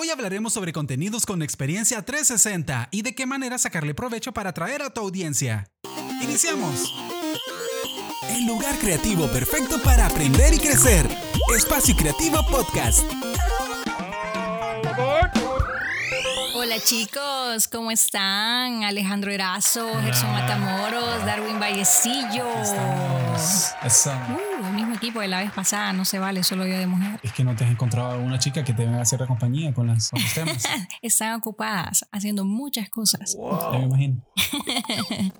Hoy 0.00 0.10
hablaremos 0.10 0.52
sobre 0.52 0.72
contenidos 0.72 1.26
con 1.26 1.42
experiencia 1.42 2.00
360 2.02 2.86
y 2.92 3.02
de 3.02 3.16
qué 3.16 3.26
manera 3.26 3.58
sacarle 3.58 3.94
provecho 3.94 4.30
para 4.30 4.50
atraer 4.50 4.80
a 4.80 4.90
tu 4.90 5.00
audiencia. 5.00 5.72
¡Iniciamos! 6.22 6.94
El 8.30 8.46
lugar 8.46 8.78
creativo 8.78 9.26
perfecto 9.26 9.82
para 9.82 10.06
aprender 10.06 10.54
y 10.54 10.58
crecer. 10.58 11.04
Espacio 11.52 11.96
Creativo 11.96 12.46
Podcast. 12.48 13.04
Hola 16.54 16.78
chicos, 16.78 17.66
¿cómo 17.66 17.90
están? 17.90 18.84
Alejandro 18.84 19.32
Erazo, 19.32 19.84
Gerson 20.00 20.30
Matamoros, 20.30 21.26
Darwin 21.26 21.58
Vallecillo. 21.58 22.46
Eso. 23.84 24.12
Uh, 24.12 24.47
el 24.66 24.72
mismo 24.74 24.94
equipo 24.94 25.20
de 25.20 25.28
la 25.28 25.40
vez 25.40 25.50
pasada, 25.52 25.92
no 25.92 26.04
se 26.04 26.18
vale, 26.18 26.42
solo 26.42 26.66
yo 26.66 26.76
de 26.78 26.86
mujer. 26.86 27.20
Es 27.22 27.32
que 27.32 27.44
no 27.44 27.54
te 27.54 27.64
has 27.64 27.70
encontrado 27.70 28.18
una 28.20 28.38
chica 28.38 28.64
que 28.64 28.72
te 28.72 28.84
venga 28.84 28.98
a 28.98 29.02
hacer 29.02 29.20
la 29.20 29.26
compañía 29.26 29.72
con, 29.72 29.86
las, 29.86 30.10
con 30.10 30.20
los 30.22 30.34
temas. 30.34 30.64
Están 31.02 31.34
ocupadas 31.34 32.04
haciendo 32.12 32.44
muchas 32.44 32.88
cosas. 32.90 33.36
Ya 33.72 33.78
me 33.78 33.84
imagino. 33.84 34.22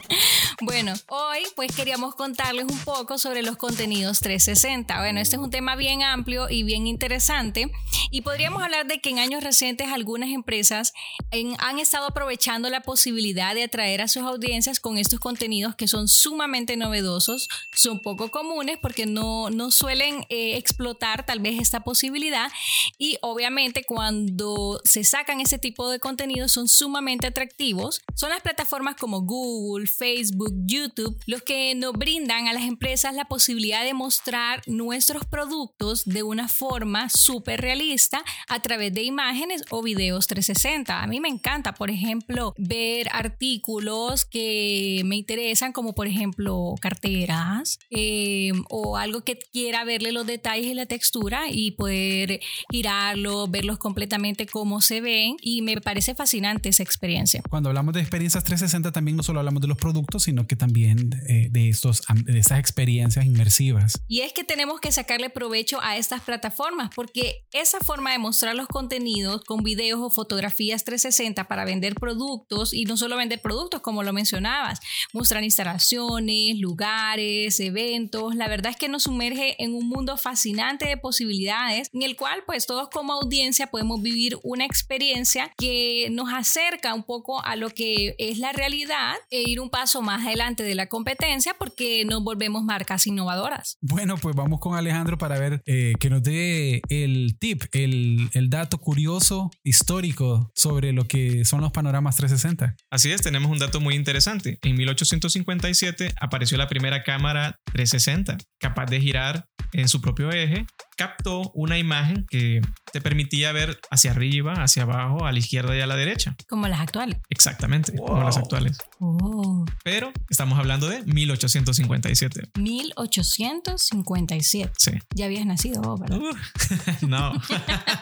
Bueno, 0.60 0.92
hoy 1.08 1.38
pues 1.54 1.74
queríamos 1.74 2.16
contarles 2.16 2.64
un 2.68 2.78
poco 2.80 3.16
sobre 3.16 3.42
los 3.42 3.56
contenidos 3.56 4.18
360. 4.18 4.98
Bueno, 4.98 5.20
este 5.20 5.36
es 5.36 5.42
un 5.42 5.50
tema 5.50 5.76
bien 5.76 6.02
amplio 6.02 6.50
y 6.50 6.64
bien 6.64 6.88
interesante 6.88 7.70
y 8.10 8.22
podríamos 8.22 8.60
hablar 8.62 8.86
de 8.88 9.00
que 9.00 9.10
en 9.10 9.20
años 9.20 9.44
recientes 9.44 9.86
algunas 9.92 10.30
empresas 10.30 10.94
en- 11.30 11.54
han 11.60 11.78
estado 11.78 12.06
aprovechando 12.08 12.70
la 12.70 12.80
posibilidad 12.80 13.54
de 13.54 13.62
atraer 13.64 14.00
a 14.00 14.08
sus 14.08 14.24
audiencias 14.24 14.80
con 14.80 14.98
estos 14.98 15.20
contenidos 15.20 15.76
que 15.76 15.86
son 15.86 16.08
sumamente 16.08 16.76
novedosos, 16.76 17.48
son 17.72 18.00
poco 18.00 18.30
comunes 18.32 18.78
porque 18.82 19.06
no, 19.08 19.50
no 19.50 19.70
suelen 19.70 20.24
eh, 20.28 20.56
explotar 20.56 21.26
tal 21.26 21.40
vez 21.40 21.60
esta 21.60 21.80
posibilidad 21.80 22.50
y 22.98 23.18
obviamente 23.22 23.84
cuando 23.84 24.80
se 24.84 25.04
sacan 25.04 25.40
ese 25.40 25.58
tipo 25.58 25.90
de 25.90 25.98
contenidos 25.98 26.52
son 26.52 26.68
sumamente 26.68 27.26
atractivos. 27.26 28.00
Son 28.14 28.30
las 28.30 28.42
plataformas 28.42 28.96
como 28.96 29.22
Google, 29.22 29.86
Facebook, 29.86 30.52
YouTube 30.66 31.18
los 31.26 31.42
que 31.42 31.74
nos 31.74 31.92
brindan 31.92 32.48
a 32.48 32.52
las 32.52 32.64
empresas 32.64 33.14
la 33.14 33.26
posibilidad 33.26 33.84
de 33.84 33.94
mostrar 33.94 34.62
nuestros 34.66 35.24
productos 35.24 36.04
de 36.04 36.22
una 36.22 36.48
forma 36.48 37.08
súper 37.08 37.60
realista 37.60 38.24
a 38.48 38.60
través 38.60 38.92
de 38.94 39.02
imágenes 39.02 39.62
o 39.70 39.82
videos 39.82 40.26
360. 40.26 41.02
A 41.02 41.06
mí 41.06 41.20
me 41.20 41.28
encanta, 41.28 41.74
por 41.74 41.90
ejemplo, 41.90 42.54
ver 42.56 43.08
artículos 43.12 44.24
que 44.24 45.02
me 45.04 45.16
interesan 45.16 45.72
como 45.72 45.94
por 45.94 46.06
ejemplo 46.06 46.74
carteras 46.80 47.78
eh, 47.90 48.52
o 48.68 48.96
algo 48.98 49.22
que 49.22 49.38
quiera 49.52 49.84
verle 49.84 50.12
los 50.12 50.26
detalles 50.26 50.66
y 50.66 50.74
la 50.74 50.86
textura 50.86 51.44
y 51.50 51.72
poder 51.72 52.40
girarlo, 52.70 53.48
verlos 53.48 53.78
completamente 53.78 54.46
cómo 54.46 54.80
se 54.80 55.00
ven 55.00 55.36
y 55.40 55.62
me 55.62 55.80
parece 55.80 56.14
fascinante 56.14 56.68
esa 56.68 56.82
experiencia. 56.82 57.42
Cuando 57.48 57.68
hablamos 57.68 57.94
de 57.94 58.00
experiencias 58.00 58.44
360 58.44 58.92
también 58.92 59.16
no 59.16 59.22
solo 59.22 59.40
hablamos 59.40 59.62
de 59.62 59.68
los 59.68 59.78
productos, 59.78 60.24
sino 60.24 60.46
que 60.46 60.56
también 60.56 61.10
eh, 61.28 61.48
de, 61.50 61.68
estos, 61.68 62.02
de 62.24 62.38
estas 62.38 62.58
experiencias 62.58 63.24
inmersivas. 63.24 64.00
Y 64.08 64.20
es 64.20 64.32
que 64.32 64.44
tenemos 64.44 64.80
que 64.80 64.92
sacarle 64.92 65.30
provecho 65.30 65.80
a 65.82 65.96
estas 65.96 66.22
plataformas 66.22 66.90
porque 66.94 67.46
esa 67.52 67.80
forma 67.80 68.12
de 68.12 68.18
mostrar 68.18 68.54
los 68.54 68.68
contenidos 68.68 69.42
con 69.44 69.62
videos 69.62 70.00
o 70.02 70.10
fotografías 70.10 70.84
360 70.84 71.44
para 71.44 71.64
vender 71.64 71.94
productos 71.94 72.74
y 72.74 72.84
no 72.84 72.96
solo 72.96 73.16
vender 73.16 73.40
productos 73.40 73.80
como 73.80 74.02
lo 74.02 74.12
mencionabas, 74.12 74.80
mostrar 75.12 75.44
instalaciones, 75.44 76.58
lugares, 76.58 77.60
eventos, 77.60 78.34
la 78.34 78.48
verdad 78.48 78.70
es 78.70 78.76
que 78.76 78.87
nos 78.88 79.04
sumerge 79.04 79.62
en 79.62 79.74
un 79.74 79.88
mundo 79.88 80.16
fascinante 80.16 80.86
de 80.86 80.96
posibilidades 80.96 81.88
en 81.92 82.02
el 82.02 82.16
cual 82.16 82.42
pues 82.46 82.66
todos 82.66 82.88
como 82.90 83.12
audiencia 83.12 83.68
podemos 83.68 84.02
vivir 84.02 84.38
una 84.42 84.64
experiencia 84.64 85.50
que 85.56 86.08
nos 86.10 86.32
acerca 86.32 86.94
un 86.94 87.04
poco 87.04 87.44
a 87.44 87.56
lo 87.56 87.70
que 87.70 88.14
es 88.18 88.38
la 88.38 88.52
realidad 88.52 89.14
e 89.30 89.42
ir 89.42 89.60
un 89.60 89.70
paso 89.70 90.02
más 90.02 90.26
adelante 90.26 90.62
de 90.62 90.74
la 90.74 90.86
competencia 90.86 91.54
porque 91.58 92.04
nos 92.04 92.22
volvemos 92.22 92.64
marcas 92.64 93.06
innovadoras. 93.06 93.76
Bueno, 93.80 94.16
pues 94.16 94.34
vamos 94.34 94.60
con 94.60 94.76
Alejandro 94.76 95.18
para 95.18 95.38
ver 95.38 95.62
eh, 95.66 95.94
que 95.98 96.10
nos 96.10 96.22
dé 96.22 96.82
el 96.88 97.36
tip, 97.38 97.64
el, 97.72 98.30
el 98.32 98.50
dato 98.50 98.78
curioso 98.78 99.50
histórico 99.62 100.50
sobre 100.54 100.92
lo 100.92 101.06
que 101.06 101.44
son 101.44 101.60
los 101.60 101.72
panoramas 101.72 102.16
360. 102.16 102.76
Así 102.90 103.10
es, 103.10 103.22
tenemos 103.22 103.50
un 103.50 103.58
dato 103.58 103.80
muy 103.80 103.94
interesante. 103.94 104.58
En 104.62 104.76
1857 104.76 106.14
apareció 106.20 106.58
la 106.58 106.68
primera 106.68 107.02
cámara 107.02 107.56
360, 107.72 108.38
capaz 108.58 108.77
de 108.86 109.00
girar 109.00 109.48
en 109.72 109.88
su 109.88 110.00
propio 110.00 110.30
eje. 110.30 110.66
Captó 110.96 111.50
una 111.54 111.78
imagen 111.78 112.26
que 112.28 112.60
te 112.92 113.00
permitía 113.00 113.52
ver 113.52 113.78
hacia 113.90 114.10
arriba, 114.10 114.54
hacia 114.62 114.82
abajo, 114.84 115.24
a 115.26 115.32
la 115.32 115.38
izquierda 115.38 115.76
y 115.76 115.80
a 115.80 115.86
la 115.86 115.96
derecha. 115.96 116.36
Como 116.48 116.68
las 116.68 116.80
actuales. 116.80 117.18
Exactamente, 117.30 117.96
como 117.96 118.22
las 118.22 118.36
actuales. 118.36 118.78
Oh, 119.00 119.64
Pero 119.84 120.12
estamos 120.28 120.58
hablando 120.58 120.88
de 120.88 121.02
1857. 121.04 122.50
1857. 122.58 124.72
Sí. 124.76 124.92
Ya 125.14 125.26
habías 125.26 125.46
nacido 125.46 125.80
vos, 125.82 126.00
¿verdad? 126.00 126.18
Uh, 126.18 126.34
no. 127.06 127.32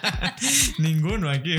Ninguno 0.79 1.31
aquí. 1.31 1.57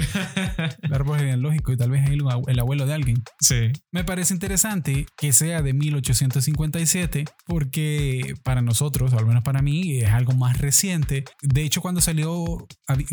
El 0.82 0.94
árbol 0.94 1.20
genealógico 1.20 1.72
y 1.72 1.78
tal 1.78 1.92
vez 1.92 2.10
el, 2.10 2.22
el 2.48 2.60
abuelo 2.60 2.86
de 2.86 2.94
alguien. 2.94 3.24
sí. 3.40 3.72
Me 3.92 4.04
parece 4.04 4.34
interesante 4.34 5.06
que 5.18 5.34
sea 5.34 5.62
de 5.62 5.74
1857 5.74 7.26
porque 7.46 8.36
para 8.44 8.62
nosotros, 8.62 9.14
o 9.14 9.18
al 9.18 9.26
menos 9.26 9.44
para 9.44 9.62
mí, 9.62 10.00
es 10.00 10.10
algo 10.12 10.34
más 10.34 10.58
reciente. 10.60 11.24
De 11.42 11.64
hecho, 11.64 11.82
cuando 11.82 12.02
salió, 12.02 12.68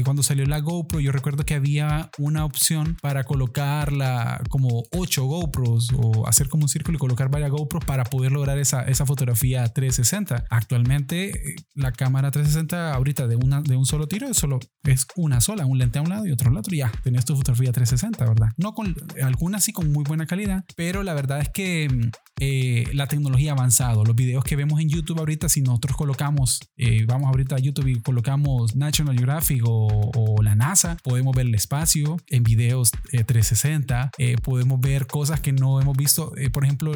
cuando 0.05 0.23
salió 0.23 0.47
la 0.47 0.61
GoPro, 0.61 1.01
yo 1.01 1.13
recuerdo 1.13 1.45
que 1.45 1.55
había 1.55 2.11
una 2.19 2.45
opción 2.45 2.97
para 3.03 3.25
colocarla 3.25 4.43
como 4.49 4.85
8 4.93 5.25
GoPros 5.25 5.91
o 5.97 6.27
hacer 6.27 6.49
como 6.49 6.65
un 6.65 6.69
círculo 6.69 6.97
y 6.97 6.99
colocar 6.99 7.31
varias 7.31 7.51
GoPros 7.51 7.85
para 7.85 8.05
poder 8.05 8.33
lograr 8.33 8.59
esa, 8.59 8.83
esa 8.83 9.07
fotografía 9.07 9.67
360. 9.73 10.45
Actualmente, 10.51 11.31
eh, 11.31 11.57
la 11.75 11.93
cámara 11.93 12.31
360 12.31 12.95
ahorita 12.95 13.27
de, 13.27 13.37
una, 13.37 13.63
de 13.63 13.77
un 13.77 13.87
solo 13.87 14.07
tiro 14.07 14.29
es 14.29 14.37
solo 14.37 14.61
es 14.85 15.07
una 15.17 15.41
sola, 15.41 15.67
un 15.67 15.79
lente 15.79 15.99
a 15.99 16.03
un 16.03 16.11
lado 16.11 16.27
y 16.27 16.33
otro 16.33 16.51
al 16.51 16.57
otro 16.57 16.75
y 16.75 16.79
ya, 16.79 16.93
tenés 17.03 17.25
tu 17.25 17.37
fotografía 17.37 17.73
360, 17.73 18.25
¿verdad? 18.27 18.49
No 18.57 18.75
con 18.75 18.95
algunas 19.23 19.65
sí 19.65 19.73
con 19.73 19.91
muy 19.93 20.05
buena 20.05 20.27
calidad, 20.27 20.65
pero 20.77 21.03
la 21.03 21.15
verdad 21.15 21.41
es 21.41 21.49
que 21.49 21.89
mm, 21.89 22.11
eh, 22.41 22.85
la 22.93 23.07
tecnología 23.07 23.53
ha 23.53 23.55
avanzado. 23.55 24.05
Los 24.05 24.17
videos 24.17 24.45
que 24.45 24.57
vemos 24.57 24.81
en 24.81 24.89
YouTube 24.89 25.19
ahorita, 25.19 25.49
si 25.49 25.63
nosotros 25.63 25.97
colocamos, 25.97 26.61
eh, 26.77 27.05
vamos 27.07 27.29
ahorita 27.29 27.57
a 27.57 27.59
YouTube 27.59 27.87
y 27.87 28.03
colocamos 28.03 28.77
National 28.77 29.17
Geographic 29.17 29.63
o, 29.67 29.94
o 30.15 30.43
la 30.43 30.55
NASA, 30.55 30.97
podemos 31.03 31.35
ver 31.35 31.47
el 31.47 31.55
espacio 31.55 32.17
en 32.29 32.43
videos 32.43 32.91
eh, 33.13 33.25
360, 33.25 34.11
eh, 34.19 34.37
podemos 34.43 34.81
ver 34.81 35.07
cosas 35.07 35.41
que 35.41 35.53
no 35.53 35.81
hemos 35.81 35.97
visto. 35.97 36.37
Eh, 36.37 36.51
por 36.51 36.65
ejemplo, 36.65 36.93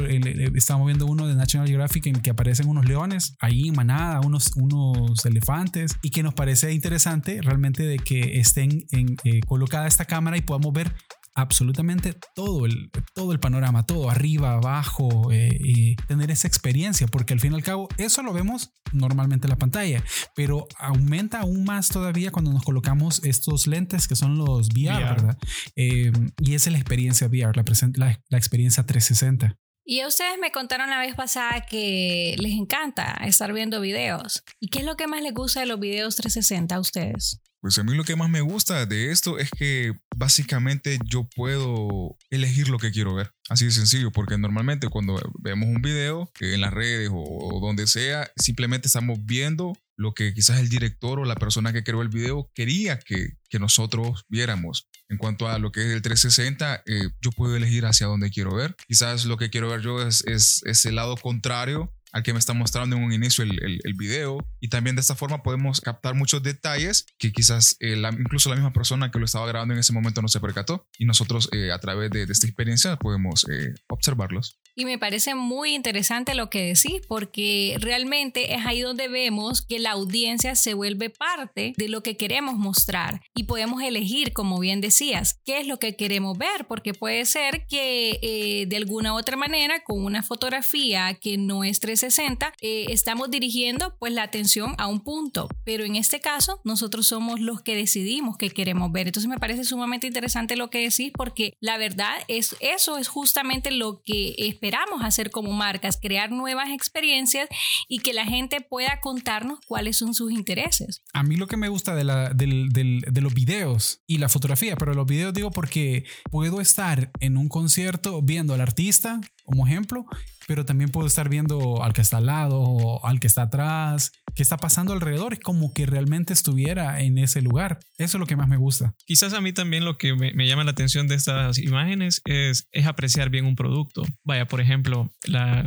estamos 0.55 0.85
viendo 0.87 1.05
uno 1.05 1.27
de 1.27 1.35
National 1.35 1.67
Geographic 1.67 2.07
en 2.07 2.21
que 2.21 2.29
aparecen 2.29 2.67
unos 2.67 2.85
leones 2.85 3.35
ahí 3.39 3.67
en 3.67 3.75
manada, 3.75 4.21
unos, 4.21 4.51
unos 4.55 5.25
elefantes 5.25 5.97
y 6.01 6.09
que 6.09 6.23
nos 6.23 6.33
parece 6.33 6.73
interesante 6.73 7.41
realmente 7.41 7.83
de 7.83 7.99
que 7.99 8.39
estén 8.39 8.85
en, 8.91 9.15
eh, 9.23 9.41
colocada 9.47 9.87
esta 9.87 10.05
cámara 10.05 10.37
y 10.37 10.41
podamos 10.41 10.73
ver 10.73 10.93
absolutamente 11.35 12.15
todo 12.35 12.65
el, 12.65 12.91
todo 13.13 13.31
el 13.31 13.39
panorama, 13.39 13.85
todo 13.85 14.09
arriba, 14.09 14.53
abajo, 14.53 15.31
eh, 15.31 15.57
y 15.59 15.95
tener 16.07 16.31
esa 16.31 16.47
experiencia, 16.47 17.07
porque 17.07 17.33
al 17.33 17.39
fin 17.39 17.53
y 17.53 17.55
al 17.55 17.63
cabo 17.63 17.89
eso 17.97 18.23
lo 18.23 18.33
vemos 18.33 18.71
normalmente 18.91 19.47
en 19.47 19.51
la 19.51 19.57
pantalla, 19.57 20.03
pero 20.35 20.67
aumenta 20.77 21.41
aún 21.41 21.63
más 21.63 21.89
todavía 21.89 22.31
cuando 22.31 22.51
nos 22.51 22.63
colocamos 22.63 23.23
estos 23.23 23.67
lentes 23.67 24.07
que 24.07 24.15
son 24.15 24.37
los 24.37 24.69
VR, 24.69 25.03
VR. 25.03 25.15
¿verdad? 25.15 25.37
Eh, 25.75 26.11
y 26.39 26.55
esa 26.55 26.69
es 26.69 26.73
la 26.73 26.79
experiencia 26.79 27.27
VR, 27.27 27.55
la, 27.55 27.63
la, 27.95 28.19
la 28.29 28.37
experiencia 28.37 28.85
360. 28.85 29.57
Y 29.91 30.05
ustedes 30.05 30.37
me 30.39 30.51
contaron 30.51 30.91
la 30.91 30.99
vez 30.99 31.15
pasada 31.15 31.65
que 31.65 32.35
les 32.37 32.51
encanta 32.51 33.17
estar 33.23 33.51
viendo 33.53 33.81
videos. 33.81 34.43
¿Y 34.59 34.67
qué 34.67 34.79
es 34.79 34.85
lo 34.85 34.95
que 34.95 35.07
más 35.07 35.23
les 35.23 35.33
gusta 35.33 35.61
de 35.61 35.65
los 35.65 35.79
videos 35.79 36.15
360 36.15 36.75
a 36.75 36.79
ustedes? 36.79 37.41
Pues 37.61 37.77
a 37.77 37.83
mí 37.83 37.93
lo 37.93 38.05
que 38.05 38.15
más 38.15 38.29
me 38.29 38.41
gusta 38.41 38.85
de 38.85 39.11
esto 39.11 39.37
es 39.37 39.49
que 39.51 39.93
básicamente 40.15 40.97
yo 41.05 41.27
puedo 41.35 42.17
elegir 42.29 42.69
lo 42.69 42.77
que 42.77 42.91
quiero 42.91 43.15
ver. 43.15 43.33
Así 43.49 43.65
de 43.65 43.71
sencillo, 43.71 44.11
porque 44.11 44.37
normalmente 44.37 44.87
cuando 44.87 45.19
vemos 45.39 45.67
un 45.67 45.81
video 45.81 46.31
en 46.39 46.61
las 46.61 46.73
redes 46.73 47.09
o 47.11 47.59
donde 47.61 47.87
sea, 47.87 48.31
simplemente 48.37 48.87
estamos 48.87 49.19
viendo 49.25 49.73
lo 49.97 50.13
que 50.13 50.33
quizás 50.33 50.59
el 50.59 50.69
director 50.69 51.19
o 51.19 51.25
la 51.25 51.35
persona 51.35 51.73
que 51.73 51.83
creó 51.83 52.01
el 52.01 52.07
video 52.07 52.49
quería 52.55 52.99
que, 52.99 53.33
que 53.49 53.59
nosotros 53.59 54.23
viéramos. 54.29 54.87
En 55.09 55.17
cuanto 55.17 55.49
a 55.49 55.59
lo 55.59 55.73
que 55.73 55.81
es 55.81 55.87
el 55.87 56.01
360, 56.01 56.83
eh, 56.85 57.09
yo 57.19 57.31
puedo 57.31 57.57
elegir 57.57 57.85
hacia 57.85 58.07
dónde 58.07 58.29
quiero 58.29 58.55
ver. 58.55 58.77
Quizás 58.87 59.25
lo 59.25 59.35
que 59.35 59.49
quiero 59.49 59.67
ver 59.67 59.81
yo 59.81 60.01
es, 60.01 60.23
es, 60.25 60.61
es 60.63 60.85
el 60.85 60.95
lado 60.95 61.17
contrario 61.17 61.93
al 62.11 62.23
que 62.23 62.33
me 62.33 62.39
está 62.39 62.53
mostrando 62.53 62.95
en 62.95 63.03
un 63.03 63.13
inicio 63.13 63.43
el, 63.43 63.79
el, 63.83 63.93
video. 63.93 64.45
Y 64.59 64.69
también 64.69 64.95
de 64.95 65.01
esta 65.01 65.15
forma 65.15 65.43
podemos 65.43 65.81
captar 65.81 66.15
muchos 66.15 66.41
detalles 66.41 67.05
que 67.17 67.31
quizás 67.31 67.75
eh, 67.79 68.01
incluso 68.19 68.49
la 68.49 68.55
misma 68.55 68.73
persona 68.73 69.11
que 69.11 69.19
lo 69.19 69.25
estaba 69.25 69.47
grabando 69.47 69.73
en 69.73 69.79
ese 69.79 69.93
momento 69.93 70.21
no 70.21 70.27
se 70.27 70.39
percató. 70.39 70.87
Y 70.97 71.05
nosotros 71.05 71.49
eh, 71.51 71.71
a 71.71 71.79
través 71.79 72.09
de, 72.11 72.25
de, 72.25 72.31
esta 72.31 72.47
experiencia 72.47 72.95
podemos 72.97 73.45
eh, 73.49 73.73
observarlos. 73.89 74.59
Y 74.75 74.85
me 74.85 74.97
parece 74.97 75.35
muy 75.35 75.75
interesante 75.75 76.35
lo 76.35 76.49
que 76.49 76.67
decís, 76.67 77.01
porque 77.07 77.77
realmente 77.81 78.53
es 78.53 78.65
ahí 78.65 78.81
donde 78.81 79.09
vemos 79.09 79.61
que 79.61 79.77
la 79.77 79.91
audiencia 79.91 80.55
se 80.55 80.73
vuelve 80.73 81.09
parte 81.09 81.73
de 81.75 81.89
lo 81.89 82.01
que 82.01 82.15
queremos 82.15 82.55
mostrar 82.55 83.21
y 83.35 83.43
podemos 83.43 83.81
elegir, 83.81 84.31
como 84.31 84.57
bien 84.59 84.79
decías, 84.79 85.39
qué 85.43 85.59
es 85.59 85.67
lo 85.67 85.79
que 85.79 85.97
queremos 85.97 86.37
ver, 86.37 86.65
porque 86.67 86.93
puede 86.93 87.25
ser 87.25 87.65
que 87.67 88.19
eh, 88.21 88.65
de 88.67 88.77
alguna 88.77 89.13
u 89.13 89.17
otra 89.17 89.35
manera, 89.35 89.83
con 89.83 90.03
una 90.03 90.23
fotografía 90.23 91.13
que 91.19 91.37
no 91.37 91.63
es 91.63 91.79
360, 91.99 92.53
eh, 92.61 92.85
estamos 92.89 93.29
dirigiendo 93.29 93.95
pues 93.99 94.13
la 94.13 94.23
atención 94.23 94.73
a 94.77 94.87
un 94.87 95.01
punto, 95.03 95.49
pero 95.65 95.83
en 95.83 95.95
este 95.95 96.19
caso 96.19 96.61
nosotros 96.63 97.07
somos 97.07 97.39
los 97.39 97.61
que 97.61 97.75
decidimos 97.75 98.37
qué 98.37 98.49
queremos 98.49 98.91
ver. 98.91 99.07
Entonces 99.07 99.29
me 99.29 99.37
parece 99.37 99.63
sumamente 99.63 100.07
interesante 100.07 100.55
lo 100.55 100.69
que 100.69 100.81
decís, 100.89 101.11
porque 101.13 101.53
la 101.59 101.77
verdad 101.77 102.15
es 102.27 102.55
eso 102.61 102.97
es 102.97 103.07
justamente 103.07 103.71
lo 103.71 104.01
que 104.03 104.35
esperamos 104.37 105.03
hacer 105.03 105.29
como 105.31 105.51
marcas, 105.51 105.99
crear 106.01 106.31
nuevas 106.31 106.69
experiencias 106.69 107.49
y 107.87 107.99
que 107.99 108.13
la 108.13 108.25
gente 108.25 108.61
pueda 108.61 108.99
contarnos 109.01 109.59
cuáles 109.67 109.97
son 109.97 110.13
sus 110.13 110.31
intereses. 110.31 111.03
A 111.13 111.23
mí 111.23 111.35
lo 111.35 111.47
que 111.47 111.57
me 111.57 111.69
gusta 111.69 111.95
de, 111.95 112.03
de 112.33 113.21
los 113.21 113.33
videos 113.33 114.01
y 114.07 114.17
la 114.17 114.29
fotografía, 114.29 114.75
pero 114.75 114.93
los 114.93 115.05
videos 115.05 115.33
digo 115.33 115.51
porque 115.51 116.05
puedo 116.31 116.61
estar 116.61 117.11
en 117.19 117.37
un 117.37 117.49
concierto 117.49 118.21
viendo 118.21 118.53
al 118.53 118.61
artista 118.61 119.21
como 119.49 119.65
ejemplo, 119.65 120.05
pero 120.47 120.63
también 120.63 120.91
puedo 120.91 121.07
estar 121.07 121.27
viendo 121.27 121.83
al 121.83 121.93
que 121.93 122.01
está 122.01 122.17
al 122.17 122.27
lado, 122.27 123.03
al 123.03 123.19
que 123.19 123.25
está 123.25 123.43
atrás, 123.43 124.11
qué 124.35 124.43
está 124.43 124.57
pasando 124.57 124.93
alrededor, 124.93 125.33
es 125.33 125.39
como 125.39 125.73
que 125.73 125.87
realmente 125.87 126.33
estuviera 126.33 127.01
en 127.01 127.17
ese 127.17 127.41
lugar. 127.41 127.79
Eso 127.97 128.17
es 128.17 128.19
lo 128.19 128.27
que 128.27 128.35
más 128.35 128.47
me 128.47 128.57
gusta. 128.57 128.93
Quizás 129.05 129.33
a 129.33 129.41
mí 129.41 129.53
también 129.53 129.85
lo 129.85 129.97
que 129.97 130.15
me, 130.15 130.47
llama 130.47 130.63
la 130.63 130.71
atención 130.71 131.07
de 131.07 131.15
estas 131.15 131.57
imágenes 131.57 132.21
es, 132.25 132.67
es 132.71 132.85
apreciar 132.85 133.31
bien 133.31 133.45
un 133.45 133.55
producto. 133.55 134.03
Vaya, 134.23 134.47
por 134.47 134.61
ejemplo, 134.61 135.11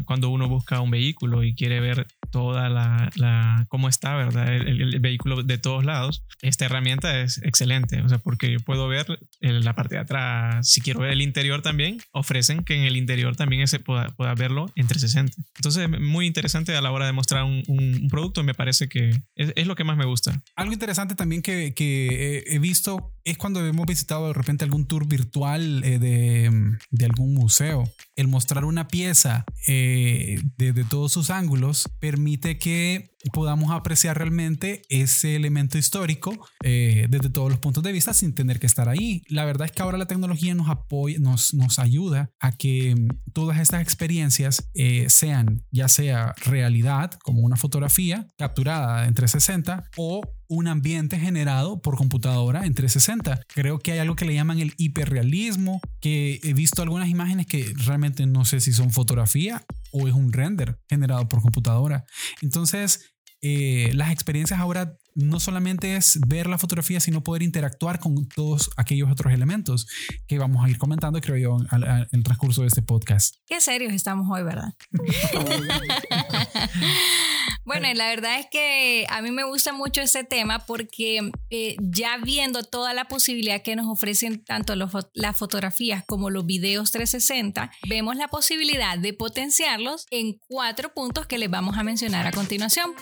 cuando 0.04 0.30
uno 0.30 0.48
busca 0.48 0.80
un 0.80 0.90
vehículo 0.90 1.42
y 1.42 1.54
quiere 1.54 1.80
ver 1.80 2.06
toda 2.32 2.68
la, 2.68 3.10
la 3.14 3.66
cómo 3.68 3.88
está, 3.88 4.16
¿verdad? 4.16 4.52
El, 4.52 4.98
vehículo 4.98 5.44
de 5.44 5.58
todos 5.58 5.84
lados. 5.84 6.24
Esta 6.40 6.64
herramienta 6.64 7.20
es 7.20 7.38
excelente, 7.44 8.02
o 8.02 8.08
sea, 8.08 8.18
porque 8.18 8.50
yo 8.50 8.58
puedo 8.60 8.88
ver 8.88 9.06
la 9.40 9.74
parte 9.74 9.94
de 9.94 10.00
atrás. 10.00 10.68
Si 10.68 10.80
quiero 10.80 11.00
ver 11.00 11.12
el 11.12 11.22
interior 11.22 11.62
también, 11.62 11.98
ofrecen 12.10 12.64
que 12.64 12.74
en 12.74 12.84
el 12.84 12.96
interior 12.96 13.36
también 13.36 13.68
se 13.68 13.78
pueda, 13.78 14.08
pueda 14.16 14.34
verlo 14.34 14.72
en 14.74 14.88
360. 14.88 15.36
Entonces, 15.56 15.88
muy 16.00 16.26
interesante 16.26 16.74
a 16.74 16.80
la 16.80 16.90
hora 16.90 17.06
de 17.06 17.12
mostrar 17.12 17.44
un, 17.44 17.62
un, 17.68 18.08
producto, 18.08 18.42
me 18.42 18.54
parece 18.54 18.88
que 18.88 19.10
es, 19.36 19.52
es, 19.54 19.66
lo 19.66 19.76
que 19.76 19.84
más 19.84 19.96
me 19.96 20.04
gusta. 20.04 20.42
Algo 20.56 20.72
interesante 20.72 21.14
también 21.14 21.42
que, 21.42 21.74
que 21.74 22.44
he 22.46 22.58
visto 22.58 23.12
es 23.24 23.38
cuando 23.38 23.64
hemos 23.64 23.86
visitado 23.86 24.28
de 24.28 24.32
repente 24.32 24.64
algún 24.64 24.86
tour 24.86 25.06
virtual 25.06 25.84
eh, 25.84 25.98
de, 25.98 26.76
de, 26.90 27.04
algún 27.04 27.34
museo. 27.34 27.90
El 28.16 28.28
mostrar 28.28 28.64
una 28.64 28.88
pieza 28.88 29.44
eh, 29.66 30.42
desde 30.56 30.84
todos 30.84 31.12
sus 31.12 31.30
ángulos 31.30 31.88
permite 32.00 32.21
que 32.58 33.10
podamos 33.32 33.70
apreciar 33.70 34.18
realmente 34.18 34.82
ese 34.88 35.36
elemento 35.36 35.78
histórico 35.78 36.46
eh, 36.64 37.06
desde 37.08 37.30
todos 37.30 37.50
los 37.50 37.58
puntos 37.58 37.82
de 37.82 37.92
vista 37.92 38.12
sin 38.14 38.34
tener 38.34 38.58
que 38.58 38.66
estar 38.66 38.88
ahí. 38.88 39.22
La 39.28 39.44
verdad 39.44 39.66
es 39.66 39.72
que 39.72 39.82
ahora 39.82 39.98
la 39.98 40.06
tecnología 40.06 40.54
nos 40.54 40.68
apoya, 40.68 41.18
nos, 41.20 41.54
nos 41.54 41.78
ayuda 41.78 42.30
a 42.40 42.52
que 42.52 42.94
todas 43.32 43.60
estas 43.60 43.82
experiencias 43.82 44.70
eh, 44.74 45.06
sean 45.08 45.64
ya 45.70 45.88
sea 45.88 46.34
realidad 46.44 47.12
como 47.22 47.42
una 47.42 47.56
fotografía 47.56 48.28
capturada 48.36 49.06
en 49.06 49.14
360 49.14 49.90
o 49.96 50.22
un 50.48 50.68
ambiente 50.68 51.18
generado 51.18 51.80
por 51.80 51.96
computadora 51.96 52.66
en 52.66 52.74
360. 52.74 53.40
Creo 53.54 53.78
que 53.78 53.92
hay 53.92 54.00
algo 54.00 54.16
que 54.16 54.26
le 54.26 54.34
llaman 54.34 54.58
el 54.58 54.74
hiperrealismo, 54.76 55.80
que 56.00 56.40
he 56.42 56.52
visto 56.52 56.82
algunas 56.82 57.08
imágenes 57.08 57.46
que 57.46 57.72
realmente 57.86 58.26
no 58.26 58.44
sé 58.44 58.60
si 58.60 58.72
son 58.72 58.90
fotografía 58.90 59.64
o 59.92 60.08
es 60.08 60.14
un 60.14 60.32
render 60.32 60.78
generado 60.88 61.28
por 61.28 61.42
computadora. 61.42 62.04
Entonces, 62.40 63.14
eh, 63.40 63.90
las 63.94 64.10
experiencias 64.10 64.60
ahora 64.60 64.96
no 65.14 65.40
solamente 65.40 65.96
es 65.96 66.18
ver 66.26 66.46
la 66.46 66.58
fotografía, 66.58 67.00
sino 67.00 67.22
poder 67.22 67.42
interactuar 67.42 67.98
con 67.98 68.28
todos 68.28 68.70
aquellos 68.76 69.10
otros 69.10 69.32
elementos 69.32 69.86
que 70.26 70.38
vamos 70.38 70.64
a 70.64 70.70
ir 70.70 70.78
comentando, 70.78 71.20
creo 71.20 71.36
yo, 71.36 71.56
en 71.70 72.06
el 72.10 72.22
transcurso 72.22 72.62
de 72.62 72.68
este 72.68 72.82
podcast. 72.82 73.36
Qué 73.46 73.60
serios 73.60 73.92
estamos 73.92 74.26
hoy, 74.30 74.42
¿verdad? 74.42 74.72
bueno, 77.64 77.88
la 77.94 78.08
verdad 78.08 78.38
es 78.38 78.46
que 78.50 79.06
a 79.08 79.22
mí 79.22 79.30
me 79.30 79.44
gusta 79.44 79.72
mucho 79.72 80.00
este 80.00 80.24
tema 80.24 80.60
porque 80.60 81.30
eh, 81.50 81.76
ya 81.80 82.18
viendo 82.18 82.62
toda 82.62 82.94
la 82.94 83.06
posibilidad 83.06 83.62
que 83.62 83.76
nos 83.76 83.86
ofrecen 83.86 84.44
tanto 84.44 84.74
las 84.76 85.36
fotografías 85.36 86.04
como 86.06 86.30
los 86.30 86.46
videos 86.46 86.90
360, 86.92 87.70
vemos 87.88 88.16
la 88.16 88.28
posibilidad 88.28 88.98
de 88.98 89.12
potenciarlos 89.12 90.06
en 90.10 90.38
cuatro 90.48 90.92
puntos 90.94 91.26
que 91.26 91.38
les 91.38 91.50
vamos 91.50 91.76
a 91.76 91.82
mencionar 91.82 92.26
a 92.26 92.32
continuación. 92.32 92.92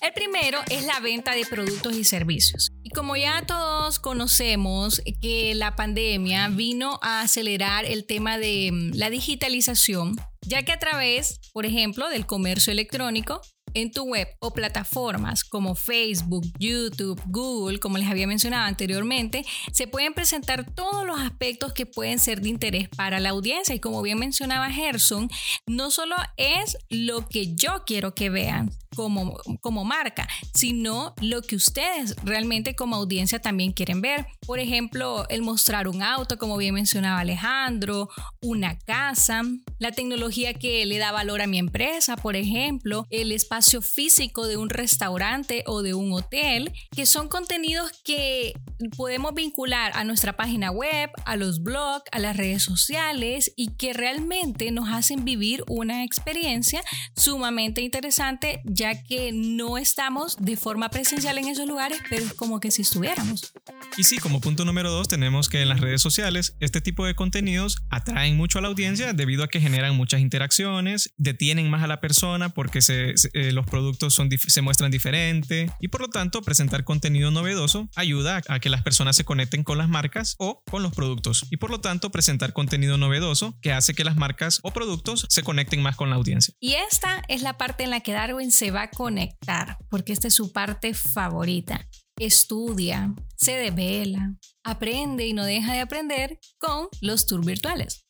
El 0.00 0.12
primero 0.12 0.60
es 0.70 0.84
la 0.84 1.00
venta 1.00 1.34
de 1.34 1.46
productos 1.46 1.94
y 1.96 2.04
servicios. 2.04 2.70
Y 2.82 2.90
como 2.90 3.16
ya 3.16 3.42
todos 3.46 3.98
conocemos 3.98 5.02
que 5.20 5.54
la 5.54 5.74
pandemia 5.74 6.48
vino 6.48 6.98
a 7.02 7.22
acelerar 7.22 7.84
el 7.84 8.06
tema 8.06 8.38
de 8.38 8.70
mm, 8.72 8.90
la 8.94 9.10
digitalización, 9.10 10.16
ya 10.42 10.62
que 10.64 10.72
a 10.72 10.78
través, 10.78 11.40
por 11.52 11.66
ejemplo, 11.66 12.08
del 12.08 12.26
comercio 12.26 12.72
electrónico, 12.72 13.40
en 13.74 13.90
tu 13.90 14.04
web 14.04 14.26
o 14.40 14.52
plataformas 14.52 15.44
como 15.44 15.74
Facebook, 15.74 16.44
YouTube, 16.58 17.20
Google, 17.26 17.78
como 17.78 17.98
les 17.98 18.08
había 18.08 18.26
mencionado 18.26 18.64
anteriormente, 18.64 19.44
se 19.72 19.86
pueden 19.86 20.14
presentar 20.14 20.72
todos 20.74 21.06
los 21.06 21.20
aspectos 21.20 21.74
que 21.74 21.84
pueden 21.84 22.18
ser 22.18 22.40
de 22.40 22.48
interés 22.48 22.88
para 22.88 23.20
la 23.20 23.30
audiencia. 23.30 23.74
Y 23.74 23.80
como 23.80 24.00
bien 24.00 24.18
mencionaba 24.18 24.70
Gerson, 24.70 25.28
no 25.66 25.90
solo 25.90 26.16
es 26.38 26.78
lo 26.88 27.28
que 27.28 27.54
yo 27.54 27.84
quiero 27.84 28.14
que 28.14 28.30
vean 28.30 28.70
como, 28.96 29.36
como 29.60 29.84
marca, 29.84 30.26
sino 30.54 31.14
lo 31.20 31.42
que 31.42 31.54
ustedes 31.54 32.16
realmente 32.24 32.74
como 32.74 32.96
audiencia 32.96 33.38
también 33.38 33.72
quieren 33.72 34.00
ver. 34.00 34.26
Por 34.46 34.58
ejemplo, 34.58 35.26
el 35.28 35.42
mostrar 35.42 35.86
un 35.86 36.02
auto, 36.02 36.38
como 36.38 36.56
bien 36.56 36.74
mencionaba 36.74 37.20
Alejandro, 37.20 38.08
una 38.42 38.78
casa, 38.78 39.42
la 39.78 39.92
tecnología 39.92 40.54
que 40.54 40.86
le 40.86 40.98
da 40.98 41.12
valor 41.12 41.42
a 41.42 41.46
mi 41.46 41.58
empresa, 41.58 42.16
por 42.16 42.36
ejemplo, 42.36 43.06
el 43.10 43.32
espacio 43.32 43.82
físico 43.82 44.46
de 44.46 44.56
un 44.56 44.70
restaurante 44.70 45.62
o 45.66 45.82
de 45.82 45.94
un 45.94 46.12
hotel, 46.12 46.72
que 46.94 47.04
son 47.04 47.28
contenidos 47.28 47.92
que 48.02 48.54
podemos 48.96 49.34
vincular 49.34 49.92
a 49.94 50.04
nuestra 50.04 50.36
página 50.36 50.70
web, 50.70 51.10
a 51.26 51.36
los 51.36 51.62
blogs, 51.62 52.04
a 52.12 52.18
las 52.18 52.36
redes 52.36 52.62
sociales 52.62 53.52
y 53.56 53.76
que 53.76 53.92
realmente 53.92 54.70
nos 54.70 54.88
hacen 54.88 55.24
vivir 55.24 55.64
una 55.68 56.04
experiencia 56.04 56.82
sumamente 57.14 57.82
interesante 57.82 58.62
que 58.94 59.32
no 59.32 59.78
estamos 59.78 60.36
de 60.38 60.56
forma 60.56 60.90
presencial 60.90 61.38
en 61.38 61.48
esos 61.48 61.66
lugares, 61.66 61.98
pero 62.08 62.24
es 62.24 62.34
como 62.34 62.60
que 62.60 62.70
si 62.70 62.82
estuviéramos. 62.82 63.52
Y 63.96 64.04
sí, 64.04 64.18
como 64.18 64.40
punto 64.40 64.64
número 64.64 64.90
dos, 64.90 65.08
tenemos 65.08 65.48
que 65.48 65.62
en 65.62 65.68
las 65.68 65.80
redes 65.80 66.02
sociales 66.02 66.56
este 66.60 66.80
tipo 66.80 67.04
de 67.06 67.14
contenidos 67.14 67.82
atraen 67.90 68.36
mucho 68.36 68.58
a 68.58 68.62
la 68.62 68.68
audiencia 68.68 69.12
debido 69.12 69.44
a 69.44 69.48
que 69.48 69.60
generan 69.60 69.96
muchas 69.96 70.20
interacciones, 70.20 71.12
detienen 71.16 71.70
más 71.70 71.82
a 71.82 71.86
la 71.86 72.00
persona 72.00 72.50
porque 72.50 72.82
se, 72.82 73.14
eh, 73.32 73.52
los 73.52 73.66
productos 73.66 74.14
son, 74.14 74.28
se 74.30 74.62
muestran 74.62 74.90
diferente 74.90 75.70
y 75.80 75.88
por 75.88 76.00
lo 76.00 76.08
tanto 76.08 76.42
presentar 76.42 76.84
contenido 76.84 77.30
novedoso 77.30 77.88
ayuda 77.94 78.42
a 78.48 78.60
que 78.60 78.68
las 78.68 78.82
personas 78.82 79.16
se 79.16 79.24
conecten 79.24 79.64
con 79.64 79.78
las 79.78 79.88
marcas 79.88 80.36
o 80.38 80.62
con 80.70 80.82
los 80.82 80.94
productos 80.94 81.46
y 81.50 81.56
por 81.56 81.70
lo 81.70 81.80
tanto 81.80 82.10
presentar 82.10 82.52
contenido 82.52 82.98
novedoso 82.98 83.58
que 83.60 83.72
hace 83.72 83.94
que 83.94 84.04
las 84.04 84.16
marcas 84.16 84.60
o 84.62 84.72
productos 84.72 85.26
se 85.28 85.42
conecten 85.42 85.82
más 85.82 85.96
con 85.96 86.10
la 86.10 86.16
audiencia. 86.16 86.54
Y 86.60 86.74
esta 86.74 87.22
es 87.28 87.42
la 87.42 87.58
parte 87.58 87.84
en 87.84 87.90
la 87.90 88.00
que 88.00 88.12
Darwin 88.12 88.52
se 88.52 88.70
va 88.76 88.82
a 88.82 88.90
conectar 88.90 89.78
porque 89.88 90.12
esta 90.12 90.28
es 90.28 90.34
su 90.34 90.52
parte 90.52 90.92
favorita. 90.94 91.88
Estudia, 92.18 93.14
se 93.36 93.52
devela, 93.52 94.34
aprende 94.64 95.26
y 95.26 95.32
no 95.32 95.44
deja 95.44 95.72
de 95.72 95.80
aprender 95.80 96.38
con 96.58 96.88
los 97.00 97.26
tours 97.26 97.46
virtuales. 97.46 98.04